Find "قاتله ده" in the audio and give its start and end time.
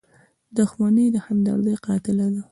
1.85-2.39